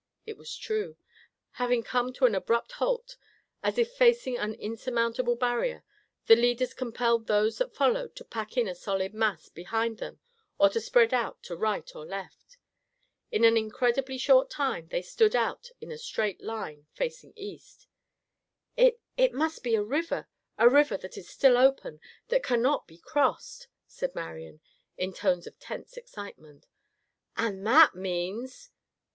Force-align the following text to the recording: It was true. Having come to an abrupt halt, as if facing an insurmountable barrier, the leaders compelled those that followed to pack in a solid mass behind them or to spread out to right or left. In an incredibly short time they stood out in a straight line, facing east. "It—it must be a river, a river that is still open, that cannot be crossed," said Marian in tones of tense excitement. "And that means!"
It 0.25 0.35
was 0.35 0.57
true. 0.57 0.97
Having 1.51 1.83
come 1.83 2.11
to 2.13 2.25
an 2.25 2.33
abrupt 2.33 2.71
halt, 2.71 3.17
as 3.61 3.77
if 3.77 3.91
facing 3.93 4.35
an 4.35 4.55
insurmountable 4.55 5.35
barrier, 5.35 5.83
the 6.25 6.35
leaders 6.35 6.73
compelled 6.73 7.27
those 7.27 7.59
that 7.59 7.75
followed 7.75 8.15
to 8.15 8.25
pack 8.25 8.57
in 8.57 8.67
a 8.67 8.73
solid 8.73 9.13
mass 9.13 9.47
behind 9.49 9.99
them 9.99 10.19
or 10.57 10.69
to 10.69 10.81
spread 10.81 11.13
out 11.13 11.43
to 11.43 11.55
right 11.55 11.95
or 11.95 12.03
left. 12.03 12.57
In 13.31 13.43
an 13.43 13.57
incredibly 13.57 14.17
short 14.17 14.49
time 14.49 14.87
they 14.87 15.03
stood 15.03 15.35
out 15.35 15.69
in 15.79 15.91
a 15.91 15.99
straight 15.99 16.41
line, 16.43 16.87
facing 16.93 17.31
east. 17.35 17.85
"It—it 18.75 19.33
must 19.33 19.61
be 19.61 19.75
a 19.75 19.83
river, 19.83 20.27
a 20.57 20.67
river 20.67 20.97
that 20.97 21.15
is 21.15 21.29
still 21.29 21.57
open, 21.57 21.99
that 22.29 22.41
cannot 22.41 22.87
be 22.87 22.97
crossed," 22.97 23.67
said 23.85 24.15
Marian 24.15 24.61
in 24.97 25.13
tones 25.13 25.45
of 25.45 25.59
tense 25.59 25.95
excitement. 25.95 26.65
"And 27.37 27.67
that 27.67 27.93
means!" 27.93 28.71